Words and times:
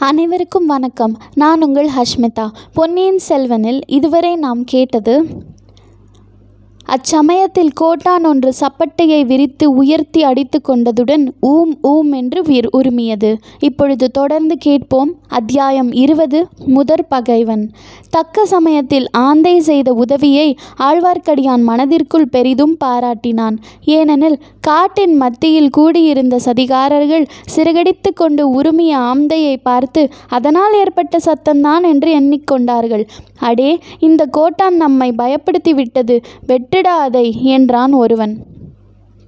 அனைவருக்கும் 0.00 0.66
வணக்கம். 0.66 1.16
நான் 1.34 1.62
உங்கள் 1.62 1.88
ஹஷ்மிதா. 1.96 2.50
பொன்னியின் 2.74 3.20
செல்வனில் 3.28 3.80
இதுவரை 3.86 4.36
நாம் 4.36 4.64
கேட்டது 4.64 5.26
அச்சமயத்தில் 6.88 7.70
கோட்டான் 7.74 8.24
ஒன்று 8.24 8.52
சப்பட்டையை 8.60 9.26
விரித்து 9.26 9.72
உயர்த்தி 9.72 10.22
அடித்து 10.22 10.60
கொண்டதுடன் 10.68 11.28
ஊம் 11.40 11.78
ஊம் 11.82 12.12
என்று 12.12 12.42
விர் 12.42 12.66
உருமியது. 12.72 13.36
இப்பொழுது 13.58 14.10
தொடர்ந்து 14.10 14.56
கேட்போம். 14.56 15.14
அத்தியாயம் 15.28 15.92
இருபது 15.92 16.46
முதற் 16.66 17.08
பகைவன் 17.08 17.70
தக்க 18.10 18.46
சமயத்தில் 18.46 19.10
ஆந்தை 19.10 19.60
செய்த 19.60 19.92
உதவியை 19.92 20.56
ஆழ்வார்க்கடியான் 20.78 21.62
மனதிற்குள் 21.62 22.28
பெரிதும் 22.28 22.76
பாராட்டினான். 22.84 23.56
ஏனெனில் 23.84 24.38
காட்டின் 24.68 25.14
மத்தியில் 25.16 25.70
கூடியிருந்த 25.70 26.36
சதிகாரர்கள் 26.44 27.24
சிறகடித்து 27.54 28.10
கொண்டு 28.14 28.44
உருமிய 28.60 28.92
ஆந்தையை 29.10 29.54
பார்த்து 29.62 30.02
அதனால் 30.28 30.76
ஏற்பட்ட 30.82 31.16
சத்தம்தான் 31.28 31.86
என்று 31.92 32.10
எண்ணிக்கொண்டார்கள். 32.20 33.04
அடே 33.48 33.70
இந்த 34.00 34.22
கோட்டான் 34.38 34.76
நம்மை 34.76 35.10
பயப்படுத்தி 35.18 35.74
விட்டது 35.74 36.16
வெட்டுடா 36.48 36.96
அதை 37.06 37.26
என்றான் 37.56 37.92
ஒருவன். 38.04 38.34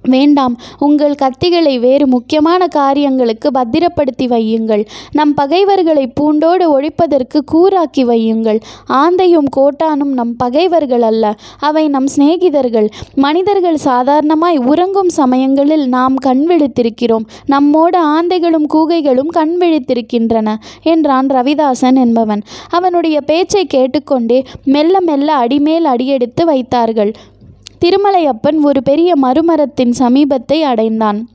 வேண்டாம் 0.09 0.57
உங்கள் 0.79 1.15
கத்திகளை 1.15 1.79
வேறு 1.79 2.07
முக்கியமான 2.07 2.67
காரியங்களுக்கு 2.67 3.51
பத்திரப்படுத்தி 3.51 4.27
வையுங்கள். 4.27 4.85
நம் 5.11 5.33
பகைவர்களை 5.33 6.07
பூண்டோடு 6.07 6.81
ஒழிப்பதற்கு 6.81 7.39
கூறாக்கி 7.53 8.05
வையுங்கள். 8.05 8.59
ஆந்தையும் 8.89 9.49
கோட்டானும் 9.57 10.13
நம் 10.13 10.35
பகைவர்கள் 10.35 11.01
அல்ல 11.01 11.35
அவை 11.59 11.87
நம் 11.87 12.07
சிநேகிதர்கள். 12.15 12.89
மனிதர்கள் 13.15 13.77
சாதாரணமாய் 13.77 14.57
உறங்கும் 14.57 15.09
சமயங்களில் 15.09 15.87
நாம் 15.87 16.15
கண் 16.15 16.45
விழித்திருக்கிறோம். 16.49 17.25
நம்மோடு 17.45 17.99
ஆந்தைகளும் 18.05 18.65
கூகைகளும் 18.73 19.27
கண் 19.27 19.57
விழித்திருக்கின்றன 19.59 20.55
என்றான் 20.83 21.27
ரவிதாசன் 21.27 21.95
என்பவன். 21.95 22.41
அவனுடைய 22.69 23.21
பேச்சை 23.21 23.65
கேட்டுக்கொண்டே 23.65 24.43
மெல்ல 24.65 25.01
மெல்ல 25.01 25.35
அடிமேல் 25.35 25.85
அடியெடுத்து 25.85 26.45
வைத்தார்கள். 26.45 27.11
திருமலையப்பன் 27.85 28.59
ஒரு 28.63 28.83
பெரிய 28.83 29.13
மறுமரத்தின் 29.15 29.93
சமீபத்தை 29.99 30.61
அடைந்தான். 30.61 31.27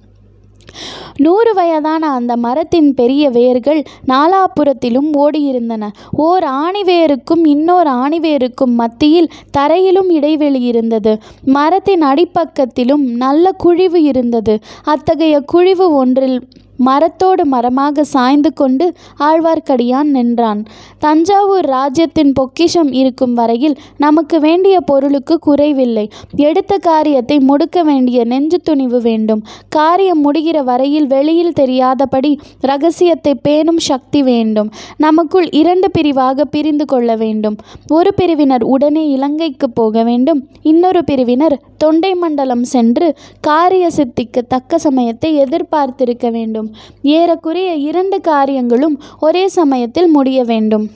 நூறு 1.16 1.54
வயதான 1.54 2.10
அந்த 2.10 2.36
மரத்தின் 2.36 2.94
பெரிய 2.94 3.30
வேர்கள் 3.30 3.82
நாலாபுரத்திலும் 4.08 5.10
ஓடியிருந்தன. 5.18 5.88
ஓர் 6.12 6.44
ஆணிவேருக்கும் 6.44 7.42
இன்னொரு 7.44 7.90
ஆணிவேருக்கும் 7.90 8.74
மத்தியில் 8.74 9.30
தரையிலும் 9.50 10.10
இடைவெளி 10.10 10.60
இருந்தது. 10.60 11.18
மரத்தின் 11.44 12.02
அடிப்பக்கத்திலும் 12.02 13.04
நல்ல 13.16 13.52
குழிவு 13.52 14.02
இருந்தது. 14.02 14.58
அத்தகைய 14.84 15.40
குழிவு 15.40 15.94
ஒன்றில் 15.94 16.48
மரத்தோடு 16.76 17.46
மரமாக 17.46 18.04
சாய்ந்து 18.04 18.52
கொண்டு 18.52 18.92
ஆழ்வார்க்கடியான் 19.18 20.10
நின்றான். 20.10 20.64
தஞ்சாவூர் 20.98 21.64
ராஜ்யத்தின் 21.64 22.32
பொக்கிஷம் 22.32 22.92
இருக்கும் 22.92 23.34
வரையில் 23.34 23.78
நமக்கு 23.96 24.40
வேண்டிய 24.40 24.80
பொருளுக்கு 24.80 25.38
குறைவில்லை. 25.38 26.10
எடுத்த 26.36 26.76
காரியத்தை 26.76 27.38
முடுக்க 27.38 27.80
வேண்டிய 27.84 28.24
நெஞ்சு 28.24 28.58
துணிவு 28.58 29.00
வேண்டும். 29.00 29.44
காரியம் 29.68 30.32
முடிகிற 30.32 30.64
வரையில் 30.64 31.06
வெளியில் 31.06 31.52
தெரியாதபடி 31.52 32.40
ரகசியத்தை 32.60 33.34
பேணும் 33.34 33.78
சக்தி 33.78 34.22
வேண்டும். 34.22 34.70
நமக்குள் 34.96 35.50
இரண்டு 35.50 35.90
பிரிவாக 35.90 36.44
பிரிந்து 36.44 36.84
கொள்ள 36.84 37.16
வேண்டும். 37.16 37.56
ஒரு 37.88 38.14
பிரிவினர் 38.14 38.62
உடனே 38.62 39.08
இலங்கைக்கு 39.08 39.70
போக 39.70 40.02
வேண்டும். 40.02 40.48
இன்னொரு 40.62 41.04
பிரிவினர் 41.04 41.62
தொண்டை 41.76 42.14
மண்டலம் 42.14 42.64
சென்று 42.64 43.14
காரிய 43.40 43.88
சித்திக்கு 43.96 44.42
தக்க 44.48 44.78
சமயத்தை 44.78 45.34
எதிர்பார்த்திருக்க 45.34 46.30
வேண்டும். 46.30 46.74
ஏறக்குறைய 47.02 47.74
இரண்டு 47.74 48.20
காரியங்களும் 48.20 49.02
ஒரே 49.20 49.48
சமயத்தில் 49.48 50.08
முடிய 50.08 50.44
வேண்டும். 50.44 50.90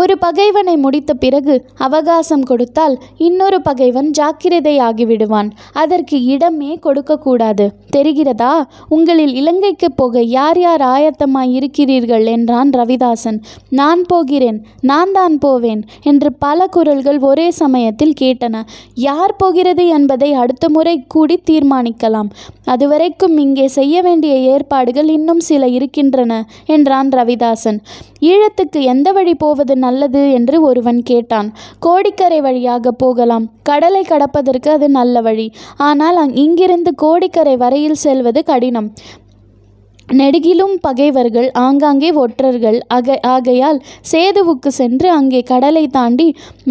ஒரு 0.00 0.14
பகைவனை 0.24 0.74
முடித்த 0.76 1.10
பிறகு 1.22 1.54
அவகாசம் 1.86 2.42
கொடுத்தால் 2.42 2.94
இன்னொரு 3.26 3.58
பகைவன் 3.68 4.08
ஜாக்கிரதையாகிவிடுவான் 4.18 5.48
அதற்கு 5.82 6.16
இடமே 6.34 6.70
கொடுக்கக்கூடாது. 6.86 7.64
தெரிகிறதா? 7.96 8.52
உங்களில் 8.96 9.34
இலங்கைக்கு 9.40 9.88
போக 9.92 10.22
யார் 10.36 10.60
யார் 10.60 10.84
ஆயத்தமாய் 10.94 11.54
இருக்கிறீர்கள் 11.58 12.26
என்றான் 12.34 12.70
ரவிதாசன். 12.80 13.38
நான் 13.80 14.02
போகிறேன் 14.06 14.58
நான் 14.90 15.12
தான் 15.12 15.36
போவேன் 15.38 15.82
என்று 16.10 16.30
பல 16.44 16.68
குரல்கள் 16.76 17.18
ஒரே 17.30 17.48
சமயத்தில் 17.62 18.14
கேட்டன. 18.22 18.62
யார் 19.08 19.34
போகிறது 19.36 19.86
என்பதை 19.98 20.30
அடுத்த 20.42 20.68
முறை 20.76 20.96
கூடி 21.14 21.38
தீர்மானிக்கலாம். 21.50 22.30
அதுவரைக்கும் 22.72 23.36
இங்கே 23.46 23.66
செய்ய 23.78 23.96
வேண்டிய 24.02 24.34
ஏற்பாடுகள் 24.52 25.10
இன்னும் 25.16 25.42
சில 25.50 25.62
இருக்கின்றன 25.76 26.32
என்றான் 26.76 27.10
ரவிதாசன். 27.18 27.80
ஈழத்துக்கு 28.30 28.80
எந்த 28.92 29.08
வழி 29.16 29.34
போவது 29.42 29.74
நல்லது 29.90 30.24
என்று 30.38 30.56
ஒருவன் 30.70 31.00
கேட்டான். 31.12 31.50
கோடிக்கரை 31.86 32.40
வழியாக 32.48 32.92
போகலாம். 33.04 33.48
கடலை 33.70 34.04
கடப்பதற்கு 34.08 34.70
அது 34.76 34.88
நல்ல 34.98 35.20
வழி. 35.28 35.48
ஆனால் 35.90 36.18
அங் 36.24 36.36
இங்கிருந்து 36.44 36.92
கோடிக்கரை 37.04 37.56
வரையில் 37.64 38.02
செல்வது 38.04 38.42
கடினம். 38.52 38.90
நெடுகிலும் 40.08 40.72
பகைவர்கள் 40.84 41.46
ஆங்காங்கே 41.64 42.08
ஒற்றர்கள் 42.22 42.78
அக 42.96 43.18
ஆகையால் 43.32 43.78
சேதுவுக்கு 44.12 44.70
சென்று 44.78 45.08
அங்கே 45.18 45.40
கடலை 45.50 45.82
தாண்டி 45.96 46.26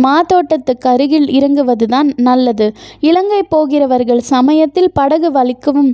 மாத்தோட்டத்துக்கு 0.06 0.88
அருகில் 0.92 1.28
இறங்குவதுதான் 1.38 2.10
நல்லது. 2.28 2.68
இலங்கை 3.10 3.42
போகிறவர்கள் 3.54 4.22
சமயத்தில் 4.34 4.92
படகு 5.00 5.32
வலிக்கவும் 5.38 5.92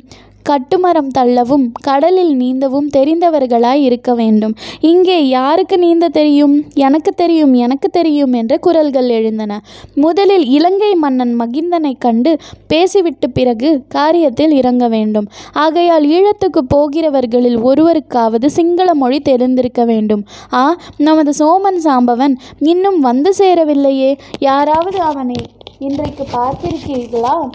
கட்டுமரம் 0.49 1.09
தள்ளவும் 1.17 1.65
கடலில் 1.81 2.33
நீந்தவும் 2.37 2.89
தெரிந்தவர்களாய் 2.97 3.81
இருக்க 3.81 4.13
வேண்டும். 4.13 4.53
இங்கே 4.79 5.27
யாருக்கு 5.27 5.77
நீந்த 5.77 6.07
தெரியும்? 6.09 6.55
எனக்கு 6.73 7.11
தெரியும் 7.11 7.53
எனக்கு 7.53 7.89
தெரியும் 7.89 8.33
என்ற 8.33 8.57
குரல்கள் 8.57 9.09
எழுந்தன. 9.09 9.61
முதலில் 9.95 10.45
இலங்கை 10.45 10.95
மன்னன் 10.95 11.39
மகிந்தனை 11.39 11.93
கண்டு 11.97 12.37
பேசிவிட்டு 12.67 13.29
பிறகு 13.29 13.83
காரியத்தில் 13.95 14.51
இறங்க 14.51 14.87
வேண்டும். 14.87 15.27
ஆகையால் 15.53 16.05
ஈழத்துக்கு 16.05 16.63
போகிறவர்களில் 16.67 17.59
ஒருவருக்காவது 17.61 18.45
சிங்கள 18.45 18.93
மொழி 18.93 19.19
தெரிந்திருக்க 19.19 19.85
வேண்டும். 19.85 20.25
ஆ 20.53 20.77
நமது 20.97 21.33
சோமன் 21.39 21.79
சாம்பவன் 21.83 22.35
இன்னும் 22.59 22.99
வந்து 22.99 23.33
சேரவில்லையே. 23.37 24.11
யாராவது 24.39 24.99
அவனை 24.99 25.35
இன்றைக்கு 25.79 26.25
பார்த்திருக்கிறீர்களா 26.33 27.49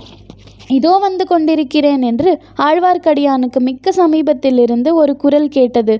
இதோ 0.70 0.92
வந்து 1.04 1.24
கொண்டிருக்கிறேன் 1.26 2.02
என்று 2.02 2.30
ஆழ்வார்க்கடியானுக்கு 2.66 3.60
மிக்க 3.68 3.92
சமீபத்திலிருந்து 3.98 4.90
ஒரு 5.02 5.12
குரல் 5.16 5.48
கேட்டது. 5.48 5.94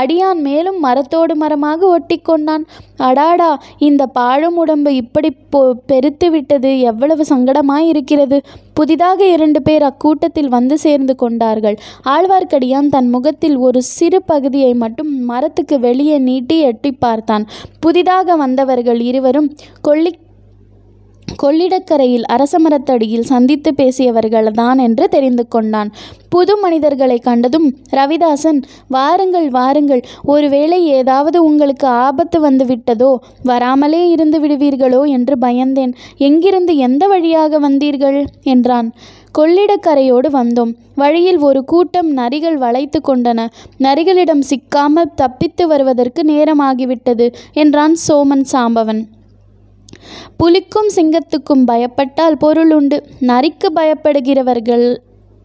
அடியான் 0.00 0.40
மேலும் 0.48 0.78
மரத்தோடு 0.86 1.34
மரமாக 1.36 1.80
ஒட்டி 1.88 2.18
கொண்டான் 2.20 2.64
அடாடா 3.08 3.50
இந்த 3.88 4.02
பாழும் 4.18 4.56
உடம்பு 4.56 4.90
இப்படி 4.94 5.30
பொ 5.52 5.60
பெருத்து 5.90 6.26
விட்டது 6.30 6.70
எவ்வளவு 6.90 7.22
சங்கடமாய் 7.30 7.88
இருக்கிறது 7.92 8.38
புதிதாக 8.74 9.20
இரண்டு 9.34 9.60
பேர் 9.62 9.84
அக்கூட்டத்தில் 9.88 10.50
வந்து 10.56 10.76
சேர்ந்து 10.78 11.14
கொண்டார்கள். 11.16 11.76
ஆழ்வார்க்கடியான் 12.14 12.92
தன் 12.94 13.10
முகத்தில் 13.10 13.56
ஒரு 13.66 13.82
சிறு 13.96 14.20
பகுதியை 14.22 14.72
மட்டும் 14.84 15.10
மரத்துக்கு 15.24 15.78
வெளியே 15.80 16.18
நீட்டி 16.28 16.58
எட்டி 16.70 16.92
பார்த்தான். 17.04 17.46
புதிதாக 17.80 18.36
வந்தவர்கள் 18.36 19.02
இருவரும் 19.10 19.50
கொல்லி 19.80 20.12
கொள்ளிடக்கரையில் 21.42 22.24
அரசமரத்தடியில் 22.32 23.20
சந்தித்து 23.20 23.74
பேசியவர்கள்தான் 23.76 24.78
என்று 24.78 25.08
தெரிந்து 25.08 25.48
கொண்டான். 25.48 25.92
புது 26.28 26.58
மனிதர்களை 26.58 27.18
கண்டதும் 27.18 27.76
ரவிதாசன் 27.90 28.62
வாருங்கள் 28.88 29.50
வாருங்கள் 29.50 30.02
ஒருவேளை 30.24 30.86
ஏதாவது 30.86 31.44
உங்களுக்கு 31.44 31.86
ஆபத்து 31.86 32.40
வந்து 32.40 32.64
விட்டதோ 32.64 33.16
வராமலே 33.42 34.08
இருந்து 34.08 34.40
விடுவீர்களோ 34.40 35.08
என்று 35.08 35.36
பயந்தேன். 35.40 35.94
எங்கிருந்து 36.16 36.76
எந்த 36.76 37.06
வழியாக 37.06 37.58
வந்தீர்கள்? 37.58 38.24
என்றான். 38.42 38.92
கொள்ளிடக்கரையோடு 39.38 40.28
வந்தோம். 40.32 40.74
வழியில் 40.94 41.38
ஒரு 41.38 41.64
கூட்டம் 41.64 42.16
நரிகள் 42.16 42.54
வளைத்து 42.54 43.00
கொண்டன. 43.00 43.46
நரிகளிடம் 43.78 44.42
சிக்காமல் 44.50 45.14
தப்பித்து 45.14 45.66
வருவதற்கு 45.66 46.22
நேரமாகிவிட்டது 46.22 47.34
என்றான் 47.52 47.96
சோமன் 48.08 48.44
சாம்பவன். 48.52 49.02
புலிக்கும் 50.36 50.90
சிங்கத்துக்கும் 50.96 51.66
பயப்பட்டால் 51.66 52.40
பொருள் 52.44 52.72
உண்டு. 52.72 52.98
நரிக்கு 53.20 53.70
பயப்படுகிறவர்கள் 53.74 54.88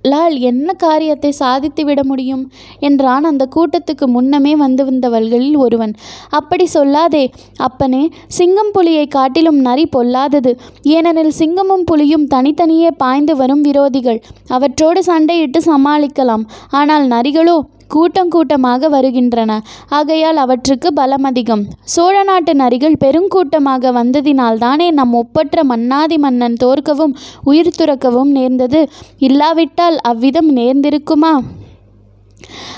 லால் 0.03 0.33
என்ன 0.37 0.73
காரியத்தை 0.73 1.29
சாதித்து 1.31 1.85
விட 1.85 2.03
முடியும்? 2.03 2.41
என்றான் 2.79 3.23
அந்த 3.23 3.43
கூட்டத்துக்கு 3.55 4.05
முன்னமே 4.05 4.55
வந்து 4.55 4.85
வந்தவர்களில் 4.85 5.55
ஒருவன். 5.55 5.93
அப்படி 6.29 6.65
சொல்லாதே 6.73 7.23
அப்பனே 7.57 8.01
சிங்கம் 8.27 8.71
புலியை 8.71 9.05
காட்டிலும் 9.07 9.59
நரி 9.59 9.85
பொல்லாதது. 9.85 10.53
ஏனெனில் 10.81 11.37
சிங்கமும் 11.39 11.85
புலியும் 11.85 12.27
தனித்தனியே 12.27 12.91
பாய்ந்து 12.97 13.35
வரும் 13.35 13.63
விரோதிகள். 13.63 14.19
அவற்றோடு 14.47 15.01
சண்டையிட்டு 15.01 15.61
சமாளிக்கலாம். 15.65 16.43
ஆனால் 16.71 17.07
நரிகளோ 17.07 17.57
கூட்டம் 17.87 18.29
கூட்டமாக 18.29 18.89
வருகின்றன. 18.89 19.61
ஆகையால் 19.89 20.37
அவற்றுக்கு 20.37 20.93
பலம் 20.93 21.23
அதிகம். 21.23 21.65
சோழ 21.83 22.23
நாட்டு 22.23 22.53
நரிகள் 22.53 22.99
பெருங்கூட்டமாக 22.99 23.91
வந்ததினால்தானே 23.91 24.91
நம் 24.91 25.13
ஒப்பற்ற 25.13 25.63
மன்னாதி 25.63 26.17
மன்னன் 26.17 26.55
தோற்கவும் 26.63 27.15
உயிர் 27.43 27.75
துறக்கவும் 27.77 28.31
நேர்ந்தது. 28.31 28.89
இல்லாவிட்டால் 29.17 29.97
அவ்விதம் 29.97 30.55
நேர்ந்திருக்குமா? 30.55 31.39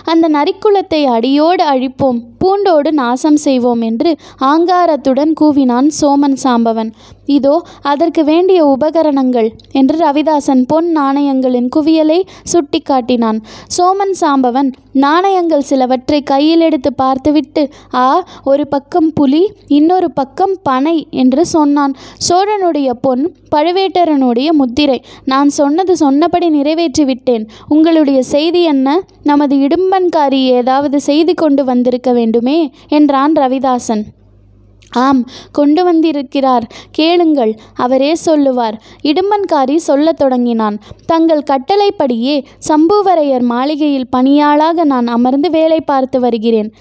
அந்த 0.05 0.25
நரிக்குலத்தை 0.29 1.01
அடியோடு 1.15 1.63
அழிப்போம் 1.73 2.21
பூண்டோடு 2.37 2.89
நாசம் 2.91 3.37
செய்வோம் 3.43 3.81
என்று 3.81 4.09
ஆங்காரத்துடன் 4.51 5.31
கூவினான் 5.41 5.87
சோமன் 6.01 6.37
சாம்பவன். 6.43 6.89
இதோ 7.25 7.53
அதற்கு 7.81 8.23
வேண்டிய 8.23 8.59
உபகரணங்கள் 8.65 9.47
என்று 9.71 9.95
ரவிதாசன் 9.97 10.61
பொன் 10.67 10.89
நாணயங்களின் 10.97 11.69
குவியலை 11.75 12.19
சுட்டிக்காட்டினான் 12.51 13.39
சோமன் 13.77 14.15
சாம்பவன் 14.21 14.69
நாணயங்கள் 14.95 15.65
சிலவற்றை 15.69 16.19
கையில் 16.23 16.59
எடுத்து 16.59 16.93
பார்த்துவிட்டு 16.93 17.63
ஆ 17.93 18.05
ஒரு 18.43 18.65
பக்கம் 18.67 19.09
புலி 19.13 19.41
இன்னொரு 19.67 20.09
பக்கம் 20.11 20.55
பனை 20.63 21.07
என்று 21.23 21.45
சொன்னான். 21.45 21.95
சோழனுடைய 22.27 22.91
பொன் 23.01 23.23
பழுவேட்டரனுடைய 23.55 24.49
முத்திரை. 24.51 24.99
நான் 25.25 25.49
சொன்னது 25.49 25.93
சொன்னபடி 25.97 26.47
நிறைவேற்றிவிட்டேன். 26.49 27.43
உங்களுடைய 27.67 28.21
செய்தி 28.33 28.63
என்ன? 28.63 28.87
நமது 29.23 29.55
இடும்பன்காரி 29.95 30.45
ஏதாவது 30.45 31.01
செய்து 31.01 31.33
கொண்டு 31.33 31.65
வந்திருக்க 31.65 32.11
வேண்டுமே? 32.11 32.71
என்றான் 32.87 33.33
ரவிதாசன். 33.33 34.03
ஆம் 34.91 35.25
கொண்டு 35.51 35.83
வந்திருக்கிறார். 35.83 36.67
கேளுங்கள் 36.91 37.55
அவரே 37.73 38.15
சொல்லுவார். 38.15 38.81
இடும்பன்காரி 39.03 39.75
சொல்லத் 39.75 40.17
தொடங்கினான். 40.17 40.77
தங்கள் 41.05 41.43
கட்டளைப்படியே 41.43 42.43
சம்புவரையர் 42.67 43.41
மாளிகையில் 43.41 44.07
பணியாளாக 44.15 44.83
நான் 44.83 45.07
அமர்ந்து 45.07 45.49
வேலை 45.49 45.81
பார்த்து 45.81 46.19
வருகிறேன். 46.19 46.71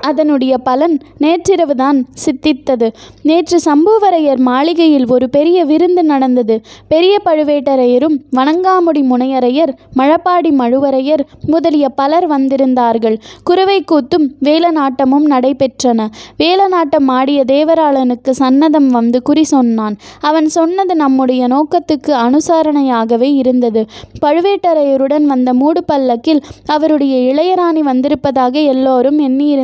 அதனுடைய 0.00 0.58
பலன் 0.58 1.00
நேற்றிரவுதான் 1.20 2.04
சித்தித்தது. 2.26 2.92
நேற்று 3.22 3.58
சம்புவரையர் 3.64 4.38
மாளிகையில் 4.38 5.08
ஒரு 5.08 5.30
பெரிய 5.30 5.64
விருந்து 5.64 6.04
நடந்தது. 6.04 6.60
பெரிய 6.88 7.18
பழுவேட்டரையரும் 7.24 8.16
வணங்காமுடி 8.36 9.02
முனையரையர் 9.02 9.72
மழப்பாடி 9.96 10.50
மழுவரையர் 10.50 11.20
முதலிய 11.46 11.88
பலர் 11.88 12.30
வந்திருந்தார்கள். 12.30 13.18
குறவை 13.44 13.84
கூத்தும் 13.92 14.28
வேலநாட்டமும் 14.42 15.26
நடைபெற்றன. 15.30 16.06
வேலநாட்டம் 16.38 17.06
ஆடிய 17.06 17.44
தேவராளனுக்கு 17.46 18.30
சன்னதம் 18.38 18.86
வந்து 18.86 19.22
குறி 19.22 19.44
சொன்னான். 19.44 19.96
அவன் 20.20 20.48
சொன்னது 20.48 20.94
நம்முடைய 20.94 21.46
நோக்கத்துக்கு 21.46 22.12
அனுசரணையாகவே 22.12 23.34
இருந்தது. 23.34 23.86
பழுவேட்டரையருடன் 24.26 25.22
வந்த 25.22 25.54
மூடு 25.54 25.84
பல்லக்கில் 25.84 26.42
அவருடைய 26.66 27.34
இளையராணி 27.34 27.78
வந்திருப்பதாக 27.78 28.58
எல்லோரும் 28.58 29.18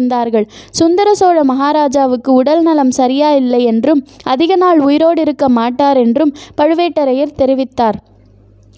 இருந்தார்கள் 0.06 0.46
சுந்தர 0.70 1.08
சோழ 1.14 1.38
மகாராஜாவுக்கு 1.44 2.30
உடல் 2.32 2.62
நலம் 2.62 2.92
சரியா 2.98 3.30
இல்லை 3.34 3.62
என்றும் 3.64 4.00
அதிக 4.24 4.52
நாள் 4.56 4.80
உயிரோடு 4.80 5.20
இருக்க 5.20 5.46
மாட்டார் 5.58 5.96
என்றும் 5.96 6.34
பழுவேட்டரையர் 6.60 7.38
தெரிவித்தார். 7.38 7.98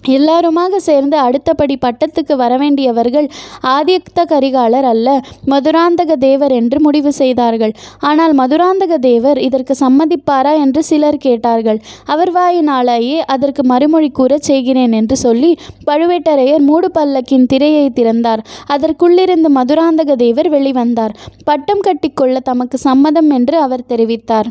எல்லாருமாக 0.05 0.79
சேர்ந்து 0.79 1.17
அடுத்தபடி 1.17 1.77
பட்டத்துக்கு 1.85 2.35
வரவேண்டியவர்கள் 2.35 3.27
ஆதித்த 3.63 4.25
கரிகாலர் 4.25 4.87
அல்ல 4.91 5.07
மதுராந்தக 5.47 6.17
தேவர் 6.17 6.51
என்று 6.51 6.81
முடிவு 6.81 7.11
செய்தார்கள். 7.13 7.73
ஆனால் 7.99 8.33
மதுராந்தக 8.37 8.97
தேவர் 8.97 9.37
இதற்கு 9.37 9.75
சம்மதிப்பாரா 9.79 10.53
என்று 10.57 10.83
சிலர் 10.83 11.17
கேட்டார்கள். 11.17 11.79
அவர் 12.05 12.31
வாயினாலேயே 12.31 13.19
அதற்கு 13.35 13.63
மறுமொழி 13.63 14.11
கூறச் 14.19 14.47
செய்கிறேன் 14.49 14.91
என்று 14.91 15.17
சொல்லி 15.17 15.57
பழுவேட்டரையர் 15.87 16.65
மூடு 16.69 16.91
பல்லக்கின் 16.97 17.45
திரையை 17.45 17.89
திறந்தார். 17.89 18.43
அதற்குள்ளிருந்து 18.75 19.51
மதுராந்தக 19.57 20.15
தேவர் 20.15 20.49
வெளிவந்தார். 20.49 21.15
பட்டம் 21.43 21.85
கட்டிக்கொள்ள 21.87 22.39
தமக்கு 22.39 22.77
சம்மதம் 22.77 23.29
என்று 23.29 23.57
அவர் 23.59 23.87
தெரிவித்தார். 23.87 24.49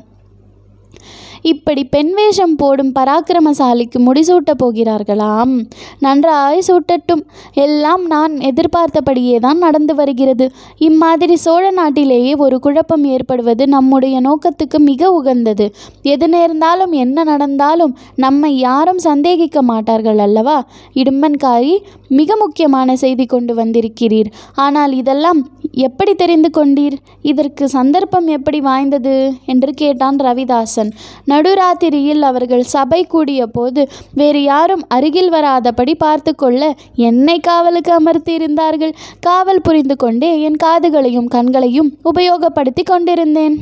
இப்படி 1.43 1.85
பெண் 1.85 2.13
வேஷம் 2.13 2.57
போடும் 2.57 2.93
பராக்கிரமசாலிக்கு 2.99 3.99
முடிசூட்டப் 3.99 4.63
போகிறார்களாம். 4.65 5.67
நன்றாய் 5.99 6.63
சூட்டட்டும். 6.67 7.23
எல்லாம் 7.55 8.07
நான் 8.07 8.41
எதிர்பார்த்தபடியே 8.41 9.39
தான் 9.39 9.59
நடந்து 9.59 9.95
வருகிறது. 9.95 10.51
இம்மாதிரி 10.79 11.37
சோழ 11.37 11.71
நாட்டிலேயே 11.71 12.35
ஒரு 12.35 12.59
குழப்பம் 12.59 13.05
ஏற்படுவது 13.05 13.69
நம்முடைய 13.69 14.21
நோக்கத்துக்கு 14.21 14.79
மிக 14.79 15.11
உகந்தது. 15.11 15.75
எது 16.03 16.29
நேர்ந்தாலும் 16.29 16.93
என்ன 16.93 17.25
நடந்தாலும் 17.25 17.97
நம்மை 18.15 18.59
யாரும் 18.59 18.99
சந்தேகிக்க 18.99 19.63
மாட்டார்கள் 19.63 20.19
அல்லவா? 20.19 20.65
இடும்பன்காரி 20.95 21.77
மிக 22.09 22.37
முக்கியமான 22.37 22.97
செய்தி 22.97 23.27
கொண்டு 23.27 23.55
வந்திருக்கிறீர். 23.55 24.27
ஆனால் 24.55 24.93
இதெல்லாம் 24.93 25.49
எப்படி 25.73 26.15
தெரிந்து 26.15 26.51
கொண்டீர்? 26.53 26.93
இதற்கு 27.23 27.69
சந்தர்ப்பம் 27.69 28.27
எப்படி 28.27 28.61
வாய்ந்தது? 28.61 29.33
என்று 29.47 29.73
கேட்டான் 29.73 30.17
ரவிதாசன். 30.17 30.91
நடுராத்திரியில் 31.27 32.21
அவர்கள் 32.21 32.63
சபை 32.63 33.05
கூடிய 33.05 33.47
போது 33.47 33.89
வேறு 34.15 34.43
யாரும் 34.43 34.85
அருகில் 34.89 35.33
வராதபடி 35.33 35.95
பார்த்து 35.95 36.35
கொள்ள 36.35 36.75
என்னை 36.95 37.41
காவலுக்கு 37.41 38.03
அமர்த்தியிருந்தார்கள். 38.03 38.93
காவல் 39.21 39.61
புரிந்து 39.61 39.97
கொண்டே 39.97 40.41
என் 40.41 40.57
காதுகளையும் 40.65 41.29
கண்களையும் 41.29 41.97
உபயோகப்படுத்தி 42.05 42.83
கொண்டிருந்தேன். 42.85 43.59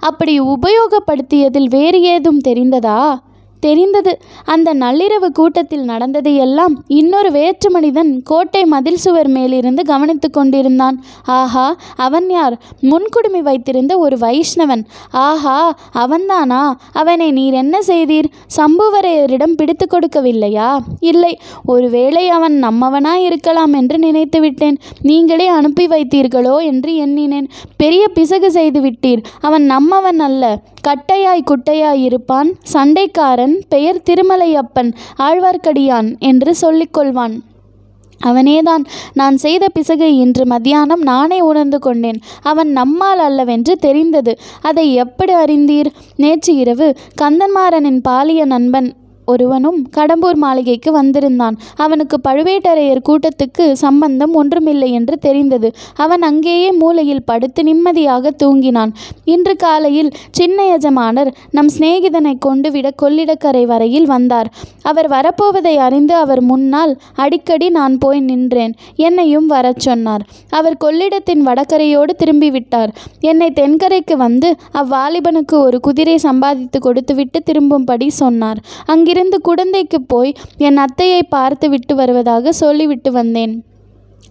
அப்படி 0.00 0.40
உபயோகப்படுத்தியதில் 0.40 1.68
வேறு 1.68 2.02
ஏதும் 2.02 2.40
தெரிந்ததா? 2.48 3.18
தெரிந்தது. 3.64 4.12
அந்த 4.44 4.68
நள்ளிரவு 4.74 5.28
கூட்டத்தில் 5.32 5.84
நடந்தது 5.84 6.30
எல்லாம் 6.44 6.74
இன்னொரு 6.86 7.30
வேற்று 7.30 7.68
மனிதன் 7.70 8.10
கோட்டை 8.24 8.62
மதில் 8.64 9.02
சுவர் 9.04 9.28
மேலிருந்து 9.28 9.82
கவனித்து 9.84 10.28
கொண்டிருந்தான். 10.30 10.96
ஆஹா 11.38 11.66
அவன் 11.96 12.28
யார்? 12.30 12.54
முன்குடுமி 12.82 13.40
வைத்திருந்த 13.40 13.92
ஒரு 13.98 14.16
வைஷ்ணவன். 14.16 14.82
ஆஹா 15.10 15.58
அவன்தானா? 15.94 16.62
அவனை 16.92 17.28
நீர் 17.30 17.52
என்ன 17.52 17.78
செய்தீர்? 17.86 18.28
சம்புவரையரிடம் 18.56 19.56
பிடித்து 19.56 19.86
கொடுக்கவில்லையா? 19.86 20.70
இல்லை 21.00 21.32
ஒருவேளை 21.66 22.24
அவன் 22.28 22.56
நம்மவனாய் 22.64 23.24
இருக்கலாம் 23.30 23.72
என்று 23.72 23.98
நினைத்து 23.98 24.40
விட்டேன். 24.40 24.78
நீங்களே 25.02 25.46
அனுப்பி 25.58 25.86
வைத்தீர்களோ 25.86 26.56
என்று 26.64 26.92
எண்ணினேன். 26.96 27.48
பெரிய 27.76 28.04
பிசகு 28.08 28.50
செய்து 28.50 28.80
விட்டீர். 28.80 29.22
அவன் 29.40 29.64
நம்மவன் 29.70 30.20
அல்ல. 30.28 30.44
கட்டையாய் 30.88 31.46
குட்டையாய் 31.50 32.02
இருப்பான். 32.08 32.48
சண்டைக்காரன் 32.72 33.53
பெயர் 33.68 34.02
திருமலையப்பன் 34.10 34.92
ஆழ்வார்க்கடியான் 35.18 36.18
என்று 36.18 36.54
சொல்லிக்கொள்வான். 36.62 37.38
அவனேதான் 38.24 38.84
நான் 39.12 39.36
செய்த 39.36 39.66
பிசகை 39.74 40.18
இன்று 40.18 40.46
மத்தியானம் 40.46 41.02
நானே 41.02 41.40
உணர்ந்து 41.40 41.78
கொண்டேன். 41.78 42.20
அவன் 42.42 42.68
நம்மால் 42.68 43.18
அல்லவென்று 43.18 43.76
தெரிந்தது. 43.76 44.38
அதை 44.60 44.94
எப்படி 44.94 45.32
அறிந்தீர்? 45.32 45.92
நேற்று 46.16 46.54
இரவு 46.54 46.94
கந்தன்மாறனின் 47.22 48.00
பாலிய 48.08 48.44
நண்பன் 48.44 48.94
ஒருவனும் 49.26 49.78
கடம்பூர் 49.96 50.34
மாளிகைக்கு 50.34 50.92
வந்திருந்தான். 50.92 51.56
அவனுக்கு 51.76 52.16
பழுவேட்டரையர் 52.28 53.02
கூட்டத்துக்கு 53.08 53.72
சம்பந்தம் 53.72 54.34
ஒன்றுமில்லை 54.34 54.90
என்று 54.90 55.18
தெரிந்தது. 55.18 55.72
அவன் 55.96 56.22
அங்கேயே 56.22 56.72
மூலையில் 56.72 57.24
படுத்து 57.24 57.62
நிம்மதியாக 57.62 58.32
தூங்கினான். 58.44 58.92
இன்று 59.24 59.56
காலையில் 59.56 60.10
சின்ன 60.30 60.66
எஜமானர் 60.66 61.34
நம் 61.50 61.70
சிநேகிதனை 61.78 62.34
கொண்டு 62.38 62.70
விட 62.70 62.92
கொள்ளிடக்கரை 63.02 63.64
வரையில் 63.66 64.06
வந்தார். 64.06 64.50
அவர் 64.82 65.08
வரப்போவதை 65.10 65.74
அறிந்து 65.76 66.14
அவர் 66.14 66.42
முன்னால் 66.42 66.98
அடிக்கடி 67.14 67.68
நான் 67.68 67.98
போய் 67.98 68.20
நின்றேன். 68.20 68.74
என்னையும் 68.96 69.46
வரச் 69.46 69.80
சொன்னார். 69.80 70.22
அவர் 70.50 70.76
கொள்ளிடத்தின் 70.84 71.42
வடகரையோடு 71.46 72.12
திரும்பிவிட்டார். 72.22 72.92
என்னை 73.20 73.50
தென்கரைக்கு 73.54 74.16
வந்து 74.16 74.56
அவ்வாலிபனுக்கு 74.82 75.56
ஒரு 75.66 75.80
குதிரை 75.80 76.18
சம்பாதித்து 76.18 76.80
கொடுத்துவிட்டு 76.80 77.42
திரும்பும்படி 77.42 78.08
சொன்னார். 78.10 78.60
அங்கே 78.86 79.12
அங்கிருந்து 79.14 79.38
குடந்தைக்கு 79.48 79.98
போய் 80.12 80.30
என் 80.66 80.78
அத்தையை 80.84 81.18
பார்த்து 81.34 81.66
விட்டு 81.72 81.94
வருவதாக 81.94 82.52
சொல்லிவிட்டு 82.60 83.10
வந்தேன். 83.12 83.52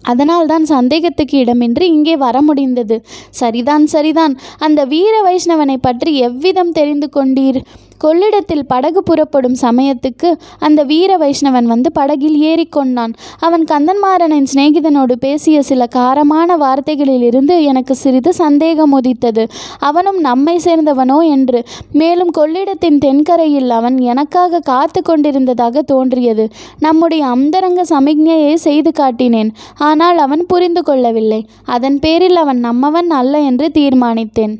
அதனால்தான் 0.02 0.64
சந்தேகத்துக்கு 0.72 1.36
இடமின்றி 1.44 1.86
இங்கே 1.96 2.14
வர 2.24 2.36
முடிந்தது. 2.48 2.96
சரிதான் 3.40 3.86
சரிதான். 3.94 4.34
அந்த 4.66 4.80
வீர 4.92 5.14
வைஷ்ணவனை 5.28 5.76
பற்றி 5.86 6.12
எவ்விதம் 6.28 6.74
தெரிந்து 6.78 7.08
கொண்டீர்? 7.16 7.60
கொள்ளிடத்தில் 7.98 8.66
படகு 8.66 9.02
புறப்படும் 9.02 9.56
சமயத்துக்கு 9.60 10.36
அந்த 10.58 10.82
வீர 10.82 11.16
வைஷ்ணவன் 11.16 11.64
வந்து 11.64 11.92
படகில் 11.92 12.40
ஏறிக்கொண்டான். 12.40 13.12
அவன் 13.38 13.64
கந்தன்மாறனின் 13.64 14.48
சிநேகிதனோடு 14.54 15.12
பேசிய 15.12 15.62
சில 15.62 15.86
காரமான 15.94 16.56
வார்த்தைகளிலிருந்து 16.56 17.62
எனக்கு 17.62 17.94
சிறிது 17.94 18.32
சந்தேகம் 18.32 18.92
உதித்தது. 18.92 19.46
அவனும் 19.78 20.20
நம்மை 20.20 20.60
சேர்ந்தவனோ 20.64 21.28
என்று. 21.28 21.64
மேலும் 21.92 22.30
கொள்ளிடத்தின் 22.38 22.98
தென்கரையில் 22.98 23.70
அவன் 23.70 23.98
எனக்காக 23.98 24.60
காத்து 24.60 25.02
கொண்டிருந்ததாக 25.02 25.82
தோன்றியது. 25.82 26.48
நம்முடைய 26.78 27.26
அந்தரங்க 27.26 27.82
சமிக்ஞையை 27.88 28.54
செய்து 28.54 28.92
காட்டினேன். 28.98 29.50
ஆனால் 29.76 30.18
அவன் 30.18 30.46
புரிந்து 30.46 30.82
கொள்ளவில்லை. 30.82 31.46
அதன் 31.64 31.98
பேரில் 31.98 32.36
அவன் 32.36 32.64
நம்மவன் 32.64 33.10
அல்ல 33.10 33.40
என்று 33.40 33.70
தீர்மானித்தேன். 33.74 34.56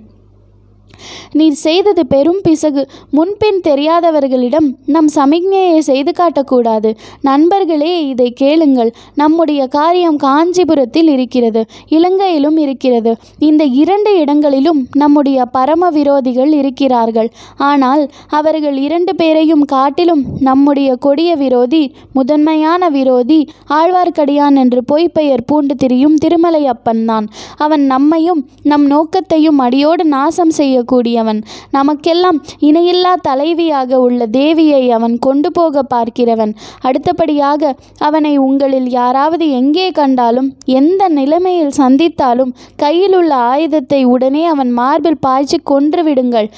நீர் 1.33 1.59
செய்தது 1.67 2.07
பெரும் 2.07 2.41
பிசகு. 2.43 2.83
முன்பின் 3.11 3.61
தெரியாதவர்களிடம் 3.65 4.69
நம் 4.87 5.11
சமிக்ஞையை 5.15 5.79
செய்து 5.79 6.13
காட்டக்கூடாது. 6.21 6.95
நண்பர்களே 7.21 8.09
இதை 8.09 8.29
கேளுங்கள். 8.33 8.93
நம்முடைய 9.15 9.67
காரியம் 9.67 10.17
காஞ்சிபுரத்தில் 10.17 11.09
இருக்கிறது 11.09 11.65
இலங்கையிலும் 11.89 12.57
இருக்கிறது. 12.57 13.13
இந்த 13.39 13.65
இரண்டு 13.65 14.19
இடங்களிலும் 14.19 14.81
நம்முடைய 14.93 15.45
பரம 15.45 15.91
விரோதிகள் 15.91 16.53
இருக்கிறார்கள். 16.53 17.31
ஆனால் 17.57 18.03
அவர்கள் 18.29 18.77
இரண்டு 18.77 19.15
பேரையும் 19.15 19.65
காட்டிலும் 19.65 20.23
நம்முடைய 20.41 20.97
கொடிய 20.97 21.31
விரோதி 21.37 21.83
முதன்மையான 22.13 22.89
விரோதி 22.89 23.39
ஆழ்வார்க்கடியான் 23.69 24.57
என்று 24.57 24.81
பொய்ப்பெயர் 24.93 25.47
பூண்டு 25.47 25.75
திரியும் 25.75 26.17
திருமலையப்பன் 26.25 27.05
தான். 27.05 27.27
அவன் 27.57 27.85
நம்மையும் 27.87 28.41
நம் 28.63 28.87
நோக்கத்தையும் 28.87 29.59
அடியோடு 29.59 30.05
நாசம் 30.05 30.53
கூடியவன். 30.95 31.43
நமக்கெல்லாம் 31.77 32.41
இணையில்லா 32.69 33.15
தலைவியாக 33.29 34.01
உள்ள 34.07 34.29
தேவியை 34.39 34.83
அவன் 34.99 35.17
கொண்டு 35.27 35.51
போக 35.59 35.85
பார்க்கிறவன். 35.95 36.53
அடுத்தபடியாக 36.89 37.73
அவனை 38.09 38.35
உங்களில் 38.47 38.89
யாராவது 38.99 39.45
எங்கே 39.61 39.89
கண்டாலும் 40.01 40.49
எந்த 40.81 41.03
நிலைமையில் 41.19 41.77
சந்தித்தாலும் 41.79 42.53
கையில் 42.83 43.17
உள்ள 43.21 43.33
ஆயுதத்தை 43.53 44.01
உடனே 44.15 44.45
அவன் 44.53 44.71
மார்பில் 44.81 45.23
பாய்ச்சி 45.27 45.59
கொன்று 45.73 46.03
விடுங்கள். 46.09 46.49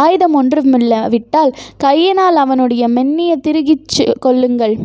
ஆயுதம் 0.00 0.36
ஒன்றுமில்ல 0.40 0.94
விட்டால் 1.14 1.54
கையினால் 1.84 2.38
அவனுடைய 2.44 2.84
மென்னிய 2.96 3.32
திருகிச்சு 3.46 4.06
கொள்ளுங்கள். 4.26 4.76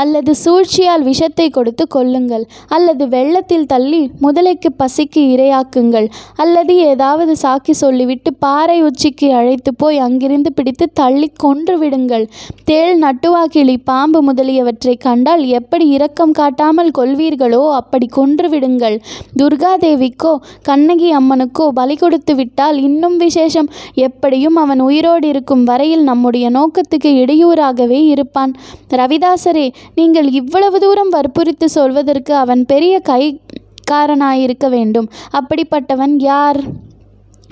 அல்லது 0.00 0.32
சூழ்ச்சியால் 0.44 1.04
விஷத்தை 1.10 1.48
கொடுத்து 1.50 1.86
கொல்லுங்கள். 1.94 2.44
அல்லது 2.76 3.04
வெள்ளத்தில் 3.14 3.68
தள்ளி 3.72 4.02
முதலைக்கு 4.24 4.70
பசிக்கு 4.82 5.22
இரையாக்குங்கள். 5.34 6.08
அல்லது 6.44 6.74
ஏதாவது 6.90 7.32
சாக்கி 7.36 7.74
சொல்லிவிட்டு 7.82 8.32
பாறை 8.44 8.78
உச்சிக்கு 8.88 9.28
அழைத்து 9.40 9.72
போய் 9.82 9.98
அங்கிருந்து 10.06 10.52
பிடித்து 10.52 10.88
தள்ளி 11.02 11.28
கொன்று 11.44 11.76
விடுங்கள். 11.78 12.26
தேள் 12.70 12.94
நட்டுவாக்கிளி 13.04 13.76
பாம்பு 13.90 14.20
முதலியவற்றை 14.28 14.96
கண்டால் 15.06 15.44
எப்படி 15.58 15.86
இரக்கம் 15.96 16.34
காட்டாமல் 16.40 16.92
கொள்வீர்களோ 16.98 17.62
அப்படி 17.80 18.06
கொன்று 18.18 18.48
விடுங்கள். 18.54 18.96
துர்காதேவிக்கோ 19.40 20.32
கண்ணகி 20.68 21.08
அம்மனுக்கோ 21.18 21.66
பலி 21.78 21.96
கொடுத்து 21.96 22.34
விட்டால் 22.34 22.78
இன்னும் 22.88 23.16
விசேஷம். 23.24 23.68
எப்படியும் 24.06 24.56
அவன் 24.62 24.80
உயிரோடு 24.88 25.26
இருக்கும் 25.32 25.64
வரையில் 25.64 26.04
நம்முடைய 26.10 26.46
நோக்கத்துக்கு 26.56 27.10
இடையூறாகவே 27.22 28.00
இருப்பான். 28.14 28.52
ரவிதாசர் 29.00 29.55
நீங்கள் 29.94 30.30
இவ்வளவு 30.30 30.80
தூரம் 30.80 31.08
வற்புறுத்து 31.08 31.64
சொல்வதற்கு 31.64 32.34
அவன் 32.34 32.66
பெரிய 32.66 33.00
கைக்காரனாயிருக்க 33.04 34.68
வேண்டும். 34.68 35.08
அப்படிப்பட்டவன் 35.38 36.14
யார்? 36.16 36.84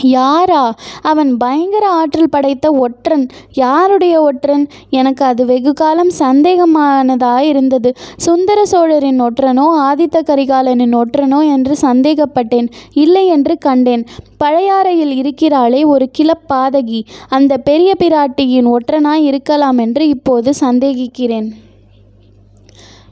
யாரா? 0.02 0.74
அவன் 1.02 1.36
பயங்கர 1.36 1.88
ஆற்றல் 1.88 2.30
படைத்த 2.30 2.72
ஒற்றன். 2.72 3.26
யாருடைய 3.52 4.22
ஒற்றன்? 4.22 4.68
எனக்கு 4.90 5.24
அது 5.24 5.46
வெகு 5.46 5.72
காலம் 5.72 6.10
இருந்தது. 7.42 7.94
சுந்தர 8.16 8.66
சோழரின் 8.66 9.22
ஒற்றனோ 9.22 9.66
ஆதித்த 9.88 10.20
கரிகாலனின் 10.26 11.02
ஒற்றனோ 11.02 11.50
என்று 11.52 11.76
சந்தேகப்பட்டேன். 11.80 12.68
இல்லை 12.92 13.26
என்று 13.26 13.58
கண்டேன். 13.58 14.06
பழையாறையில் 14.44 15.14
இருக்கிறாளே 15.22 15.84
ஒரு 15.84 16.10
கிளப்பாதகி 16.18 17.02
அந்த 17.28 17.58
பெரிய 17.58 17.94
பிராட்டியின் 17.98 18.76
ஒற்றனாய் 18.76 19.24
இருக்கலாம் 19.24 19.78
என்று 19.78 20.08
இப்போது 20.08 20.52
சந்தேகிக்கிறேன். 20.60 21.50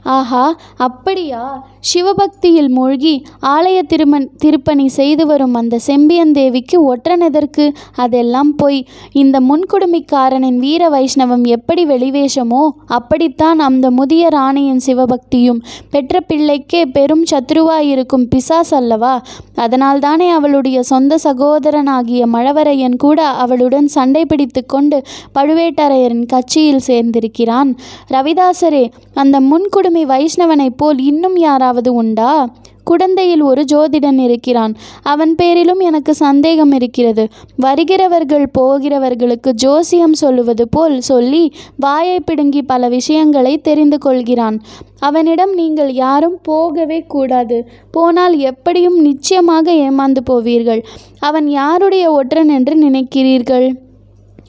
ஆஹா 0.05 0.43
அப்படியா? 0.77 1.43
சிவபக்தியில் 1.83 2.69
மூழ்கி 2.69 3.23
ஆலய 3.41 3.81
திருமண் 3.81 4.29
திருப்பணி 4.37 4.87
செய்து 4.87 5.25
வரும் 5.25 5.53
அந்த 5.53 5.79
செம்பியந்தேவிக்கு 5.87 6.77
ஒற்றனெதற்கு 6.87 7.65
அதெல்லாம் 7.95 8.55
போய். 8.55 8.87
இந்த 9.11 9.39
முன்குடுமிக்காரனின் 9.39 10.57
வீர 10.57 10.89
வைஷ்ணவம் 10.89 11.47
எப்படி 11.47 11.85
வெளிவேஷமோ 11.85 12.69
அப்படித்தான் 12.85 13.59
அந்த 13.59 13.91
முதிய 13.91 14.29
ராணியின் 14.29 14.81
சிவபக்தியும். 14.85 15.59
பெற்ற 15.91 16.19
பிள்ளைக்கே 16.19 16.85
பெரும் 16.85 17.23
சத்ருவாயிருக்கும் 17.31 18.29
பிசாஸ் 18.35 18.73
அல்லவா? 18.73 19.23
அதனால்தானே 19.55 20.29
அவளுடைய 20.29 20.83
சொந்த 20.83 21.15
சகோதரனாகிய 21.23 22.23
மழவரையன் 22.33 22.95
கூட 22.97 23.23
அவளுடன் 23.23 23.87
சண்டை 23.87 24.25
பிடித்து 24.25 24.65
கொண்டு 24.65 25.01
பழுவேட்டரையரின் 25.35 26.25
கட்சியில் 26.25 26.81
சேர்ந்திருக்கிறான். 26.87 27.75
ரவிதாசரே 28.11 28.91
அந்த 29.13 29.39
முன்குடுமி 29.39 30.03
வைஷ்ணவனைப் 30.03 30.77
போல் 30.77 30.99
இன்னும் 30.99 31.35
யாராவது 31.35 31.71
உண்டா? 31.81 32.49
குடந்தையில் 32.83 33.41
ஒரு 33.41 33.65
ஜோதிடன் 33.73 34.19
இருக்கிறான். 34.19 34.75
அவன் 35.03 35.35
பேரிலும் 35.35 35.79
எனக்கு 35.79 36.15
சந்தேகம் 36.15 36.71
இருக்கிறது. 36.71 37.27
வருகிறவர்கள் 37.55 38.51
போகிறவர்களுக்கு 38.59 39.49
ஜோசியம் 39.49 40.13
சொல்லுவது 40.13 40.69
போல் 40.69 41.01
சொல்லி 41.01 41.53
வாயை 41.75 42.19
பிடுங்கி 42.19 42.61
பல 42.61 42.87
விஷயங்களை 42.87 43.61
தெரிந்து 43.61 43.97
கொள்கிறான். 43.97 44.61
அவனிடம் 44.99 45.53
நீங்கள் 45.53 45.93
யாரும் 45.93 46.37
போகவே 46.41 47.03
கூடாது. 47.07 47.67
போனால் 47.91 48.37
எப்படியும் 48.37 48.99
நிச்சயமாக 48.99 49.71
ஏமாந்து 49.71 50.19
போவீர்கள். 50.29 50.83
அவன் 51.19 51.49
யாருடைய 51.49 52.11
ஒற்றன் 52.11 52.49
என்று 52.49 52.89
நினைக்கிறீர்கள்? 52.89 53.82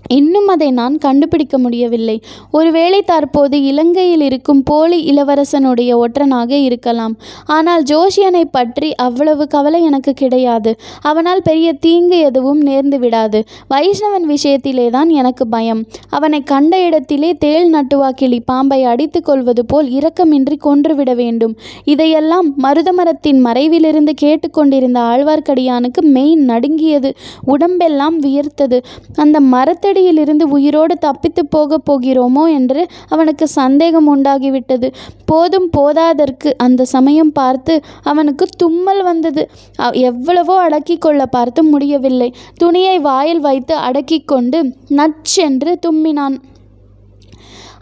இன்னும் 0.08 0.46
அதை 0.46 0.70
நான் 0.70 0.98
கண்டுபிடிக்க 0.98 1.58
முடியவில்லை. 1.58 2.22
ஒருவேளை 2.50 3.02
தற்போது 3.02 3.62
இலங்கையில் 3.62 4.20
இருக்கும் 4.20 4.62
போலி 4.62 4.98
இளவரசனுடைய 5.12 5.90
ஒற்றனாக 6.04 6.50
இருக்கலாம். 6.50 7.16
ஆனால் 7.46 7.82
ஜோஷியனை 7.82 8.44
பற்றி 8.50 8.94
அவ்வளவு 8.94 9.46
கவலை 9.46 9.82
எனக்கு 9.82 10.12
கிடையாது. 10.12 10.70
அவனால் 11.00 11.42
பெரிய 11.42 11.72
தீங்கு 11.72 12.18
எதுவும் 12.18 12.62
நேர்ந்து 12.62 12.98
விடாது. 12.98 13.44
வைஷ்ணவன் 13.74 14.26
விஷயத்திலே 14.34 14.90
தான் 14.90 15.08
எனக்கு 15.08 15.46
பயம். 15.46 15.82
அவனை 16.08 16.42
கண்ட 16.42 16.80
இடத்திலே 16.80 17.30
தேள் 17.34 17.70
நட்டுவாக்கிளி 17.70 18.40
பாம்பை 18.44 18.80
அடித்து 18.84 19.22
கொள்வது 19.22 19.64
போல் 19.66 19.88
இரக்கமின்றி 19.90 20.56
கொன்றுவிட 20.56 21.14
வேண்டும். 21.14 21.56
இதையெல்லாம் 21.84 22.54
மருதமரத்தின் 22.62 23.40
மறைவிலிருந்து 23.44 24.12
கேட்டுக்கொண்டிருந்த 24.24 25.00
ஆழ்வார்க்கடியானுக்கு 25.00 26.00
மெய் 26.00 26.34
நடுங்கியது 26.34 27.12
உடம்பெல்லாம் 27.44 28.18
வியர்த்தது. 28.20 28.78
அந்த 29.16 29.40
மரத்தடி 29.40 29.93
இருந்து 30.02 30.48
உயிரோடு 30.48 30.98
தப்பித்து 30.98 31.46
போகப் 31.46 31.86
போகிறோமோ 31.90 32.44
என்று 32.52 32.86
அவனுக்கு 33.08 33.48
சந்தேகம் 33.48 34.08
உண்டாகிவிட்டது. 34.16 34.92
போதும் 35.24 35.68
போதாதற்கு 35.76 36.50
அந்த 36.56 36.84
சமயம் 36.84 37.32
பார்த்து 37.32 37.82
அவனுக்கு 38.02 38.46
தும்மல் 38.56 39.02
வந்தது. 39.02 39.50
எவ்வளவோ 39.90 40.60
அடக்கி 40.60 40.98
கொள்ள 40.98 41.26
பார்த்து 41.26 41.62
முடியவில்லை. 41.64 42.34
துணியை 42.54 42.98
வாயில் 42.98 43.40
வைத்து 43.40 43.76
அடக்கிக்கொண்டு 43.76 44.60
நச்சென்று 44.90 45.74
தும்மினான். 45.86 46.38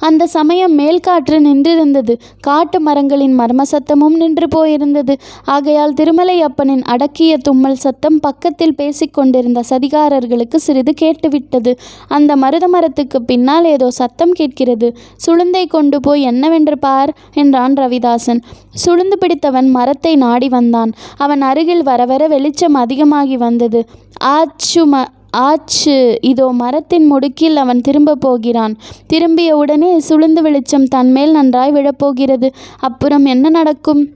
அந்த 0.02 0.26
சமயம் 0.26 0.74
மேல்காற்று 0.78 1.36
நின்றிருந்தது. 1.46 2.14
காட்டு 2.40 2.80
மரங்களின் 2.80 3.38
மர்ம 3.38 3.62
சத்தமும் 3.70 4.16
நின்று 4.16 4.46
போயிருந்தது. 4.48 5.14
ஆகையால் 5.44 5.92
திருமலை 5.92 6.36
அப்பனின் 6.44 6.84
அடக்கிய 6.84 7.36
தும்மல் 7.36 7.74
சத்தம் 7.74 8.18
பக்கத்தில் 8.20 8.74
பேசிக்கொண்டிருந்த 8.74 9.62
சதிகாரர்களுக்கு 9.70 10.56
சிறிது 10.56 10.94
கேட்டுவிட்டது. 11.00 11.72
அந்த 12.08 12.36
மருத 12.36 12.68
மரத்துக்கு 12.68 13.22
பின்னால் 13.22 13.64
ஏதோ 13.64 13.90
சத்தம் 13.90 14.32
கேட்கிறது. 14.32 14.90
சுளுந்தை 15.26 15.64
கொண்டு 15.66 16.00
போய் 16.00 16.22
என்னவென்று 16.22 16.78
பார்? 16.78 17.12
என்றான் 17.34 17.74
ரவிதாசன். 17.74 18.42
சுளுந்து 18.84 19.16
பிடித்தவன் 19.18 19.70
மரத்தை 19.70 20.14
நாடி 20.16 20.48
வந்தான். 20.48 20.92
அவன் 21.16 21.42
அருகில் 21.42 21.82
வர 21.82 22.00
வர 22.04 22.22
வெளிச்சம் 22.26 22.74
அதிகமாகி 22.74 23.36
வந்தது. 23.36 23.80
ஆச்சும 24.24 25.04
ஆச்சு 25.32 26.18
இதோ 26.20 26.48
மரத்தின் 26.48 27.12
முடுக்கில் 27.12 27.56
அவன் 27.56 27.80
திரும்ப 27.80 28.14
போகிறான். 28.14 28.76
திரும்பிய 29.06 29.56
உடனே 29.56 29.98
சுளுந்து 30.08 30.40
வெளிச்சம் 30.40 30.84
தன்மேல் 30.84 31.30
நன்றாய் 31.30 31.72
விழப்போகிறது. 31.72 32.50
அப்புறம் 32.78 33.24
என்ன 33.24 33.48
நடக்கும்? 33.48 34.08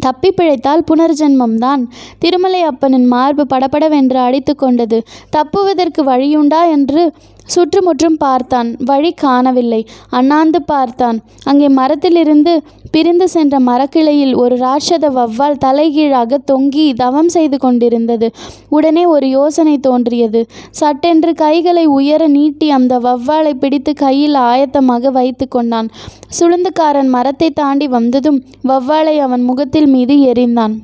தப்பி 0.00 0.32
பிழைத்தால் 0.32 0.84
புனர்ஜென்மம்தான் 0.90 1.82
திருமலை 2.18 2.64
அப்பனின் 2.64 3.06
மார்பு 3.06 3.46
படபடவென்று 3.46 4.18
அடித்து 4.18 4.56
கொண்டது. 4.56 5.02
தப்புவதற்கு 5.30 6.04
வழியுண்டா 6.04 6.70
என்று 6.70 7.12
சுற்றுமுற்றும் 7.44 8.16
பார்த்தான். 8.16 8.76
வழி 8.84 9.12
காணவில்லை. 9.12 9.86
அண்ணாந்து 10.10 10.62
பார்த்தான். 10.62 11.20
அங்கே 11.44 11.68
மரத்திலிருந்து 11.68 12.62
பிரிந்து 12.92 13.28
சென்ற 13.28 13.58
மரக்கிளையில் 13.60 14.34
ஒரு 14.34 14.56
ராட்சத 14.56 15.10
வவ்வால் 15.18 15.58
தலைகீழாக 15.64 16.38
தொங்கி 16.50 16.86
தவம் 16.94 17.28
செய்து 17.28 17.58
கொண்டிருந்தது. 17.58 18.30
உடனே 18.68 19.04
ஒரு 19.06 19.28
யோசனை 19.28 19.78
தோன்றியது. 19.78 20.42
சட்டென்று 20.70 21.34
கைகளை 21.34 21.86
உயர 21.86 22.26
நீட்டி 22.26 22.70
அந்த 22.70 22.98
வவ்வாலை 22.98 23.54
பிடித்து 23.54 23.94
கையில் 23.94 24.34
ஆயத்தமாக 24.34 25.10
வைத்து 25.10 25.48
கொண்டான். 25.48 25.90
சுளுந்துக்காரன் 26.38 27.08
மரத்தை 27.08 27.50
தாண்டி 27.50 27.88
வந்ததும் 27.88 28.40
வவ்வாலை 28.68 29.18
அவன் 29.18 29.42
முகத்தில் 29.42 29.86
மீது 29.86 30.16
எறிந்தான். 30.32 30.76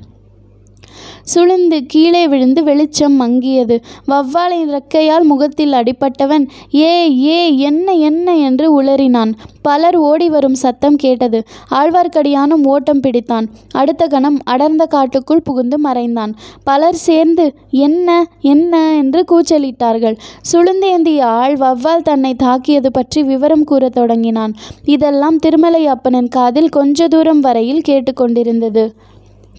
சுளுந்து 1.35 1.80
கீழே 1.87 2.28
விழுந்து 2.28 2.64
வெளிச்சம் 2.64 3.20
மங்கியது. 3.20 3.80
வவ்வாலின் 4.08 4.68
இறக்கையால் 4.68 5.23
முகத்தில் 5.23 5.73
அடிபட்டவன் 5.73 6.47
ஏ 6.75 7.25
ஏ 7.25 7.58
என்ன 7.58 7.92
என்ன? 7.92 8.37
என்று 8.37 8.82
உளறினான். 8.82 9.32
பலர் 9.62 9.97
ஓடி 9.97 10.28
வரும் 10.28 10.54
சத்தம் 10.54 10.97
கேட்டது. 10.97 11.42
ஆழ்வார்க்கடியானும் 11.70 12.64
ஓட்டம் 12.64 13.00
பிடித்தான். 13.00 13.47
அடுத்த 13.70 14.06
கணம் 14.06 14.38
அடர்ந்த 14.44 14.87
காட்டுக்குள் 14.87 15.42
புகுந்து 15.42 15.78
மறைந்தான். 15.78 16.35
பலர் 16.64 16.94
சேர்ந்து 16.94 17.54
என்ன 17.70 18.26
என்ன? 18.40 18.94
என்று 18.94 19.25
கூச்சலிட்டார்கள். 19.32 20.16
சுளுந்தேந்திய 20.52 21.20
ஆள் 21.20 21.54
வவ்வால் 21.54 22.02
தன்னை 22.02 22.35
தாக்கியது 22.35 22.92
பற்றி 22.92 23.23
விவரம் 23.23 23.64
கூறத் 23.64 23.94
தொடங்கினான். 23.94 24.54
இதெல்லாம் 24.85 25.38
திருமலை 25.38 25.87
அப்பனின் 25.87 26.28
காதில் 26.28 26.68
கொஞ்ச 26.68 27.08
தூரம் 27.08 27.40
வரையில் 27.40 27.82
கேட்டுக்கொண்டிருந்தது. 27.88 28.90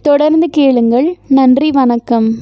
தொடர்ந்து 0.01 0.49
கேளுங்கள். 0.49 1.17
நன்றி 1.27 1.71
வணக்கம். 1.71 2.35